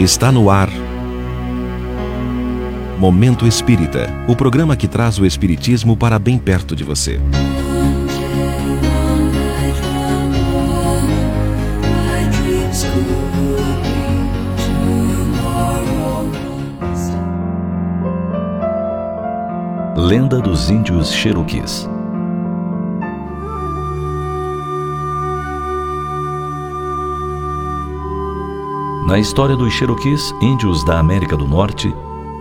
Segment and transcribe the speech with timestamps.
[0.00, 0.70] Está no ar.
[2.98, 7.20] Momento Espírita o programa que traz o Espiritismo para bem perto de você.
[19.94, 21.89] Lenda dos Índios Cherokees
[29.10, 31.92] Na história dos Cherokees, índios da América do Norte,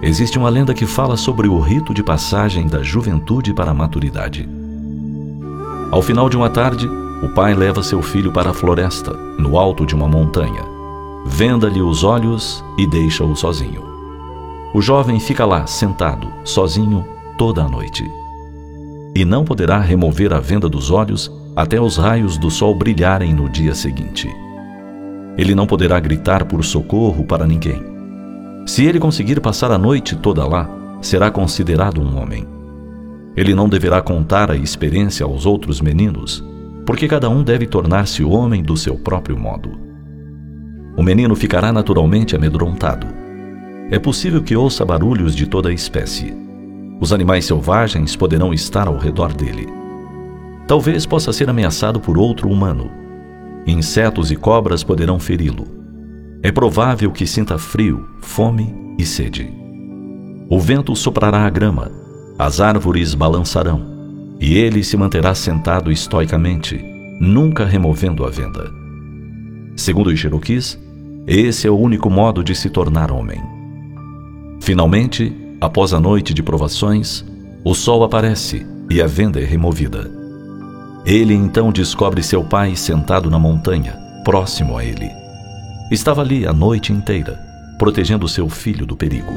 [0.00, 4.48] existe uma lenda que fala sobre o rito de passagem da juventude para a maturidade.
[5.90, 6.88] Ao final de uma tarde,
[7.22, 10.62] o pai leva seu filho para a floresta, no alto de uma montanha.
[11.26, 13.82] Venda-lhe os olhos e deixa-o sozinho.
[14.72, 17.04] O jovem fica lá, sentado, sozinho,
[17.36, 18.10] toda a noite.
[19.14, 23.50] E não poderá remover a venda dos olhos até os raios do sol brilharem no
[23.50, 24.34] dia seguinte.
[25.36, 27.82] Ele não poderá gritar por socorro para ninguém.
[28.66, 30.68] Se ele conseguir passar a noite toda lá,
[31.02, 32.46] será considerado um homem.
[33.36, 36.42] Ele não deverá contar a experiência aos outros meninos,
[36.86, 39.76] porque cada um deve tornar-se homem do seu próprio modo.
[40.96, 43.06] O menino ficará naturalmente amedrontado.
[43.90, 46.32] É possível que ouça barulhos de toda a espécie.
[47.00, 49.66] Os animais selvagens poderão estar ao redor dele.
[50.68, 53.03] Talvez possa ser ameaçado por outro humano
[53.66, 55.66] Insetos e cobras poderão feri-lo.
[56.42, 59.50] É provável que sinta frio, fome e sede.
[60.50, 61.90] O vento soprará a grama,
[62.38, 63.82] as árvores balançarão,
[64.38, 66.78] e ele se manterá sentado estoicamente,
[67.18, 68.70] nunca removendo a venda.
[69.76, 70.78] Segundo os Cherokees,
[71.26, 73.40] esse é o único modo de se tornar homem.
[74.60, 77.24] Finalmente, após a noite de provações,
[77.64, 80.23] o sol aparece e a venda é removida.
[81.06, 83.92] Ele então descobre seu pai sentado na montanha,
[84.24, 85.10] próximo a ele.
[85.90, 87.38] Estava ali a noite inteira,
[87.78, 89.30] protegendo seu filho do perigo.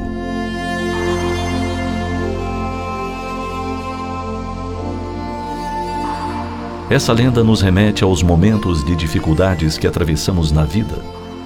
[6.89, 10.95] Essa lenda nos remete aos momentos de dificuldades que atravessamos na vida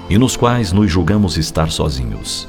[0.07, 2.47] e nos quais nos julgamos estar sozinhos.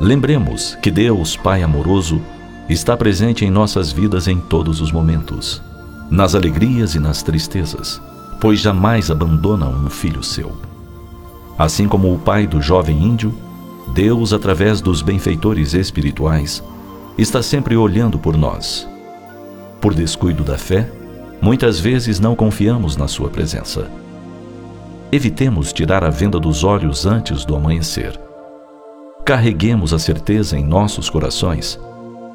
[0.00, 2.22] Lembremos que Deus, Pai amoroso,
[2.70, 5.62] está presente em nossas vidas em todos os momentos
[6.10, 8.02] nas alegrias e nas tristezas,
[8.40, 10.52] pois jamais abandona um filho seu.
[11.56, 13.32] Assim como o pai do jovem índio,
[13.94, 16.62] Deus, através dos benfeitores espirituais,
[17.16, 18.88] está sempre olhando por nós.
[19.80, 20.90] Por descuido da fé,
[21.40, 23.90] muitas vezes não confiamos na Sua presença.
[25.12, 28.18] Evitemos tirar a venda dos olhos antes do amanhecer.
[29.24, 31.78] Carreguemos a certeza em nossos corações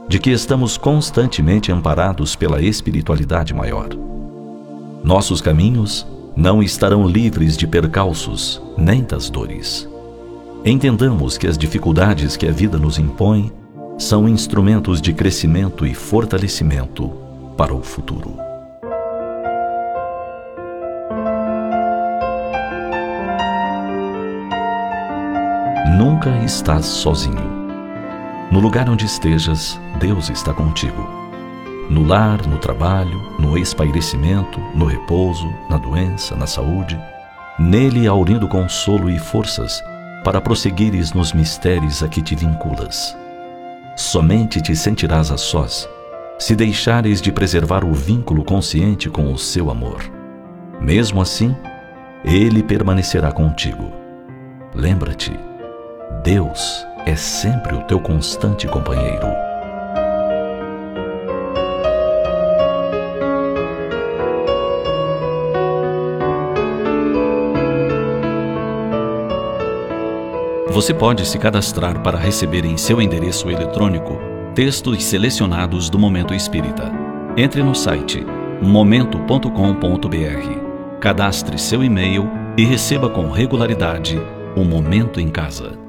[0.07, 3.89] de que estamos constantemente amparados pela espiritualidade maior.
[5.03, 6.05] Nossos caminhos
[6.35, 9.87] não estarão livres de percalços nem das dores.
[10.63, 13.51] Entendamos que as dificuldades que a vida nos impõe
[13.97, 17.09] são instrumentos de crescimento e fortalecimento
[17.55, 18.37] para o futuro.
[25.97, 27.64] Nunca estás sozinho.
[28.51, 31.09] No lugar onde estejas, Deus está contigo.
[31.89, 36.99] No lar, no trabalho, no espairecimento, no repouso, na doença, na saúde,
[37.59, 39.83] nele aurindo consolo e forças
[40.23, 43.15] para prosseguires nos mistérios a que te vinculas.
[43.95, 45.87] Somente te sentirás a sós
[46.37, 50.01] se deixares de preservar o vínculo consciente com o seu amor.
[50.81, 51.55] Mesmo assim,
[52.23, 53.91] ele permanecerá contigo.
[54.73, 55.31] Lembra-te,
[56.23, 59.27] Deus é sempre o teu constante companheiro.
[70.71, 74.19] Você pode se cadastrar para receber em seu endereço eletrônico
[74.53, 76.91] textos selecionados do Momento Espírita.
[77.37, 78.25] Entre no site
[78.61, 79.49] momento.com.br,
[80.99, 84.19] cadastre seu e-mail e receba com regularidade
[84.55, 85.84] o Momento em Casa.